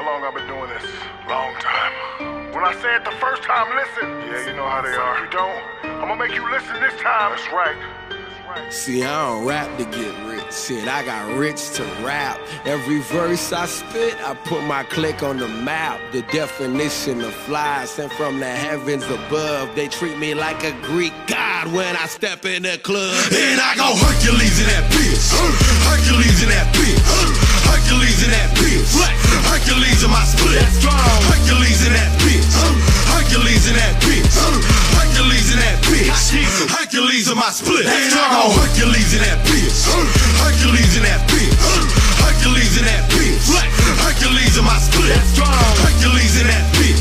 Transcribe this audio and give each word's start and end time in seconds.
How 0.00 0.06
long 0.06 0.24
I've 0.24 0.34
been 0.34 0.46
doing 0.46 0.70
this? 0.70 0.82
Long 1.28 1.52
time. 1.60 2.54
When 2.54 2.64
I 2.64 2.72
say 2.80 2.96
it 2.96 3.04
the 3.04 3.12
first 3.20 3.42
time, 3.42 3.68
listen. 3.76 4.08
Yeah, 4.32 4.48
you 4.48 4.56
know 4.56 4.66
how 4.66 4.80
they 4.80 4.96
are. 4.96 5.16
If 5.16 5.24
You 5.24 5.38
don't? 5.38 5.62
I'm 6.00 6.08
gonna 6.08 6.16
make 6.16 6.34
you 6.34 6.50
listen 6.50 6.72
this 6.80 6.98
time. 7.02 7.36
That's 7.36 7.52
right. 7.52 8.72
See, 8.72 9.04
I 9.04 9.28
don't 9.28 9.44
rap 9.44 9.68
to 9.76 9.84
get 9.84 10.26
rich. 10.26 10.54
Shit, 10.54 10.88
I 10.88 11.04
got 11.04 11.36
rich 11.36 11.72
to 11.72 11.84
rap. 12.02 12.40
Every 12.64 13.00
verse 13.12 13.52
I 13.52 13.66
spit, 13.66 14.16
I 14.26 14.32
put 14.46 14.64
my 14.64 14.84
click 14.84 15.22
on 15.22 15.36
the 15.36 15.48
map. 15.48 16.00
The 16.12 16.22
definition 16.32 17.20
of 17.20 17.34
fly 17.34 17.84
sent 17.84 18.10
from 18.14 18.40
the 18.40 18.48
heavens 18.48 19.04
above. 19.04 19.76
They 19.76 19.88
treat 19.88 20.16
me 20.16 20.32
like 20.32 20.64
a 20.64 20.72
Greek 20.80 21.12
god 21.26 21.70
when 21.74 21.94
I 21.94 22.06
step 22.06 22.46
in 22.46 22.62
the 22.62 22.78
club. 22.78 23.14
And 23.34 23.60
I 23.60 23.76
go 23.76 23.94
Hercules 23.94 24.60
in 24.60 24.66
that 24.66 24.90
bitch. 24.90 25.28
Hercules 25.84 26.42
in 26.42 26.48
that 26.48 26.74
bitch. 26.74 27.49
Hercules 27.70 28.18
in 28.26 28.30
that 28.34 28.50
bitch. 28.58 28.90
Hercules 29.46 30.02
in 30.02 30.10
my 30.10 30.24
split. 30.26 30.62
Strong 30.74 30.98
Hercules 31.30 31.86
in 31.86 31.92
that 31.94 32.10
bitch. 32.20 32.42
Hercules 33.14 33.70
in 33.70 33.76
that 33.78 33.94
bitch. 34.02 34.26
Hercules 34.98 35.48
in 35.54 35.58
that 35.62 35.78
bitch. 35.86 36.10
Hercules 36.68 37.30
in 37.30 37.36
my 37.38 37.50
split. 37.50 37.86
And 37.86 38.14
I 38.14 38.26
go 38.34 38.50
Hercules 38.58 39.14
in 39.14 39.22
that 39.22 39.38
bitch. 39.46 39.86
Hercules 40.42 40.96
in 40.98 41.02
that 41.06 41.22
bitch. 41.30 41.54
Hercules 42.18 42.74
in 42.78 42.84
that 42.84 43.04
bitch. 43.14 43.38
Hercules 44.02 44.58
in 44.58 44.64
my 44.64 44.78
split. 44.78 45.14
Hercules 45.86 46.34
in 46.40 46.46
that 46.50 46.66
bitch. 46.74 46.98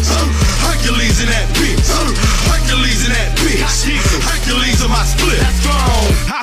Hercules 0.70 1.17
in 1.21 1.29
that 1.29 1.47
bitch. 1.57 1.81
Hercules 2.45 3.05
in 3.05 3.13
that 3.13 3.31
bitch. 3.41 3.61
Hercules 4.21 4.81
in 4.83 4.89
my 4.89 5.03
split. 5.05 5.41
I 5.41 5.88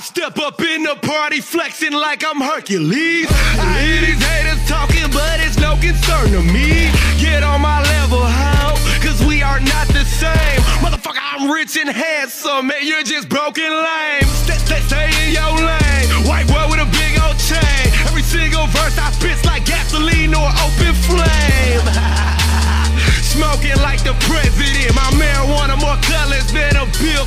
step 0.06 0.38
up 0.38 0.60
in 0.62 0.84
the 0.84 0.94
party 1.02 1.40
flexing 1.40 1.92
like 1.92 2.22
I'm 2.24 2.40
Hercules. 2.40 3.26
I 3.58 3.82
hear 3.82 4.00
these 4.06 4.22
haters 4.22 4.62
talking, 4.70 5.10
but 5.10 5.42
it's 5.42 5.58
no 5.58 5.74
concern 5.82 6.30
to 6.30 6.42
me. 6.46 6.94
Get 7.18 7.42
on 7.42 7.60
my 7.60 7.82
level, 7.82 8.22
how? 8.22 8.78
Cause 9.02 9.18
we 9.26 9.42
are 9.42 9.58
not 9.58 9.88
the 9.88 10.06
same. 10.06 10.62
Motherfucker, 10.78 11.18
I'm 11.18 11.50
rich 11.50 11.76
and 11.76 11.90
handsome, 11.90 12.70
and 12.70 12.86
you're 12.86 13.02
just 13.02 13.28
broken 13.28 13.66
lame. 13.66 14.30
Stay, 14.46 14.58
stay, 14.62 14.80
stay 14.86 15.10
in 15.26 15.34
your 15.34 15.52
lane. 15.58 16.06
White 16.30 16.46
boy 16.46 16.70
with 16.70 16.86
a 16.86 16.88
big 16.94 17.18
old 17.26 17.34
chain. 17.42 17.90
Every 18.06 18.22
single 18.22 18.70
verse 18.70 18.94
I 18.98 19.10
spit's 19.10 19.44
like 19.44 19.66
gasoline 19.66 20.34
or 20.38 20.46
open 20.62 20.94
flame. 21.10 21.82
Smoking 23.34 23.76
like 23.82 24.06
the 24.06 24.14
president. 24.30 24.94
My 24.94 25.10
marijuana 25.18 25.74
more 25.82 25.98
a 25.98 26.35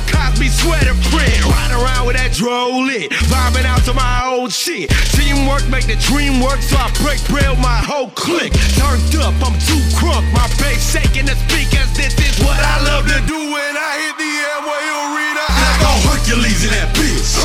Bill 0.00 0.16
Cosby 0.16 0.48
sweater 0.48 0.94
print. 1.10 1.44
Riding 1.44 1.76
around 1.76 2.06
with 2.06 2.16
that 2.16 2.32
droll 2.32 2.84
lit. 2.84 3.10
Vibing 3.28 3.64
out 3.64 3.84
to 3.84 3.92
my 3.94 4.24
old 4.26 4.52
shit. 4.52 4.90
Teamwork 5.16 5.66
make 5.68 5.86
the 5.86 5.96
dream 5.96 6.40
work, 6.40 6.60
so 6.62 6.76
I 6.76 6.88
break 7.02 7.20
bread 7.28 7.48
with 7.50 7.60
my 7.60 7.80
whole 7.84 8.10
clique. 8.14 8.52
Turned 8.78 9.14
up, 9.20 9.34
I'm 9.42 9.56
too 9.66 9.80
crunk. 9.96 10.24
My 10.32 10.46
bass 10.60 10.80
shaking 10.80 11.26
the 11.26 11.36
speakers. 11.48 11.90
This 11.96 12.14
is 12.16 12.36
what 12.40 12.58
I 12.58 12.76
love 12.86 13.04
to 13.08 13.18
do 13.26 13.36
when 13.36 13.72
I 13.76 13.92
hit 14.06 14.16
the 14.16 14.32
Amway 14.56 14.84
Arena. 15.10 15.44
I 15.48 15.70
go 15.80 15.90
oh, 15.90 15.98
Hercules 16.14 16.64
in 16.64 16.72
that 16.76 16.90
bitch. 16.96 17.36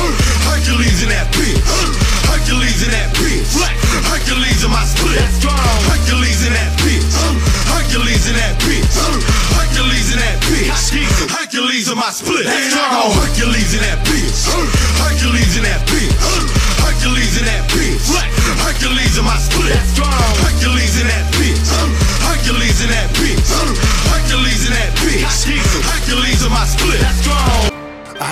Hercules 0.46 1.02
in 1.02 1.10
that 1.10 1.28
bitch. 1.34 1.60
Hercules 2.30 2.80
in 2.84 2.90
that 2.92 3.10
bitch. 3.16 3.48
Hercules 4.06 4.64
in 4.64 4.70
my 4.70 4.84
split. 4.84 5.20
Hercules 5.20 5.65
Hercules 11.76 11.92
in 11.92 11.98
my 11.98 12.10
split. 12.10 12.46
I 12.46 12.88
go 12.88 13.12
Hercules 13.20 13.74
in 13.74 13.80
that 13.80 14.00
bitch. 14.08 14.48
Hercules 14.96 15.58
in 15.58 15.64
that 15.64 15.84
bitch. 15.84 16.55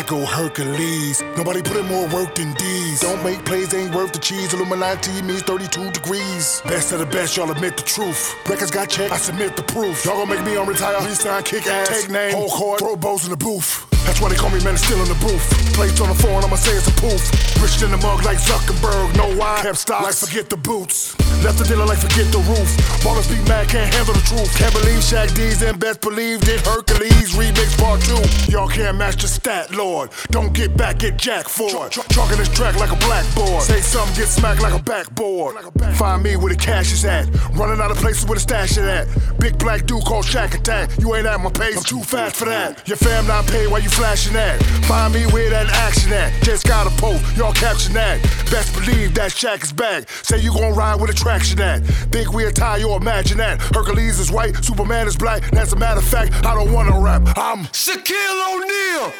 Go 0.06 0.24
Hercules. 0.24 1.22
Nobody 1.36 1.62
put 1.62 1.76
in 1.76 1.86
more 1.86 2.06
work 2.08 2.34
than 2.34 2.54
these. 2.54 3.00
Don't 3.00 3.22
make 3.24 3.44
plays, 3.44 3.72
ain't 3.74 3.94
worth 3.94 4.12
the 4.12 4.18
cheese. 4.18 4.52
Illuminati 4.52 5.22
means 5.22 5.42
32 5.42 5.90
degrees. 5.90 6.62
Best 6.66 6.92
of 6.92 6.98
the 6.98 7.06
best, 7.06 7.36
y'all 7.36 7.50
admit 7.50 7.76
the 7.76 7.82
truth. 7.82 8.34
Records 8.48 8.70
got 8.70 8.88
checked, 8.88 9.12
I 9.12 9.16
submit 9.16 9.56
the 9.56 9.62
proof. 9.62 10.04
Y'all 10.04 10.24
gonna 10.24 10.34
make 10.34 10.44
me 10.44 10.52
unretire, 10.52 11.04
resign, 11.06 11.42
kick 11.42 11.66
ass, 11.66 12.02
take 12.02 12.10
name, 12.10 12.34
whole 12.34 12.48
court, 12.48 12.80
throw 12.80 12.96
bows 12.96 13.24
in 13.24 13.30
the 13.30 13.36
booth. 13.36 13.93
That's 14.04 14.20
why 14.20 14.28
they 14.28 14.36
call 14.36 14.50
me 14.50 14.62
man, 14.62 14.76
still 14.76 15.00
in 15.00 15.08
the 15.08 15.18
booth. 15.20 15.44
Plates 15.74 16.00
on 16.00 16.08
the 16.08 16.14
phone, 16.14 16.44
I'ma 16.44 16.56
say 16.56 16.76
it's 16.76 16.88
a 16.88 16.96
poof. 17.00 17.20
Rich 17.60 17.82
in 17.82 17.90
the 17.90 17.98
mug 17.98 18.24
like 18.24 18.38
Zuckerberg, 18.38 19.16
no 19.16 19.34
why. 19.36 19.60
Kept 19.62 19.78
stocks 19.78 20.04
like 20.04 20.14
forget 20.14 20.50
the 20.50 20.56
boots. 20.56 21.16
Left 21.42 21.58
the 21.58 21.64
dealer 21.64 21.86
like 21.86 21.98
forget 21.98 22.30
the 22.30 22.38
roof. 22.44 22.68
Ballers 23.00 23.28
be 23.28 23.40
mad, 23.48 23.68
can't 23.68 23.92
handle 23.92 24.14
the 24.14 24.20
truth. 24.20 24.52
Can't 24.56 24.72
believe 24.72 25.00
Shaq 25.00 25.34
D's 25.34 25.62
and 25.62 25.80
Bezz 25.80 26.00
Believe 26.00 26.40
did 26.40 26.60
Hercules 26.60 27.34
remix 27.34 27.76
part 27.80 28.00
two. 28.00 28.20
Y'all 28.52 28.68
can't 28.68 28.96
match 28.96 29.20
the 29.20 29.28
stat, 29.28 29.74
Lord. 29.74 30.10
Don't 30.28 30.52
get 30.52 30.76
back, 30.76 30.98
get 30.98 31.16
jack 31.16 31.48
for 31.48 31.86
it. 31.86 31.92
Chalking 31.92 32.38
this 32.38 32.52
track 32.52 32.76
like 32.76 32.92
a 32.92 32.96
blackboard. 32.96 33.62
Say 33.62 33.80
something, 33.80 34.14
get 34.16 34.28
smacked 34.28 34.60
like 34.60 34.74
a 34.74 34.82
backboard. 34.82 35.56
Find 35.96 36.22
me 36.22 36.36
where 36.36 36.52
the 36.52 36.58
cash 36.58 36.92
is 36.92 37.04
at. 37.04 37.26
Running 37.56 37.80
out 37.80 37.90
of 37.90 37.96
places 37.96 38.26
where 38.26 38.36
the 38.36 38.40
stash 38.40 38.72
is 38.72 38.78
at. 38.78 39.08
Big 39.38 39.58
black 39.58 39.86
dude 39.86 40.04
called 40.04 40.24
Shaq 40.24 40.54
Attack. 40.54 40.98
You 40.98 41.14
ain't 41.14 41.26
at 41.26 41.40
my 41.40 41.50
pace, 41.50 41.78
I'm 41.78 41.84
too 41.84 42.02
fast 42.02 42.36
for 42.36 42.46
that. 42.46 42.86
Your 42.86 42.96
fam 42.96 43.26
not 43.26 43.46
paid 43.46 43.68
while 43.68 43.80
you 43.80 43.88
flashing 43.94 44.32
that. 44.34 44.62
Find 44.86 45.14
me 45.14 45.24
where 45.26 45.48
that 45.50 45.68
action 45.68 46.12
at. 46.12 46.42
Just 46.42 46.66
got 46.66 46.86
a 46.86 46.90
post, 47.00 47.36
y'all 47.36 47.52
caption 47.52 47.92
that. 47.94 48.20
Best 48.50 48.74
believe 48.74 49.14
that 49.14 49.30
Shaq 49.30 49.62
is 49.62 49.72
back. 49.72 50.08
Say 50.22 50.40
you 50.40 50.52
gon' 50.52 50.74
ride 50.74 51.00
with 51.00 51.10
attraction 51.10 51.60
at. 51.60 51.84
Think 52.10 52.32
we 52.32 52.44
a 52.44 52.52
tie, 52.52 52.78
you 52.78 52.92
imagine 52.94 53.38
that. 53.38 53.60
Hercules 53.60 54.18
is 54.18 54.30
white, 54.30 54.56
Superman 54.64 55.06
is 55.06 55.16
black. 55.16 55.52
As 55.54 55.72
a 55.72 55.76
matter 55.76 56.00
of 56.00 56.06
fact, 56.06 56.44
I 56.44 56.54
don't 56.54 56.72
wanna 56.72 56.98
rap. 57.00 57.22
I'm 57.36 57.64
Shaquille 57.66 58.40
O'Neal, 58.54 59.12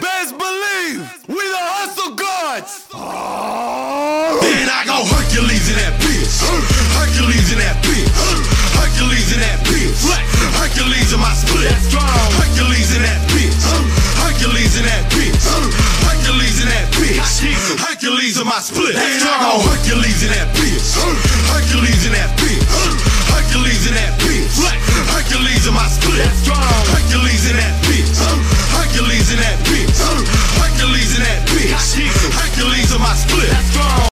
best 0.00 0.36
believe 0.38 1.28
we 1.28 1.34
the 1.34 1.71
split. 18.62 18.94
Then 18.94 19.22
I 19.26 19.42
go 19.42 19.58
Hercules 19.58 20.22
in 20.22 20.30
that 20.30 20.54
bitch. 20.54 21.01
Hercules 21.01 21.01
in 21.01 21.01
that 21.01 21.01
bitch. 21.01 21.01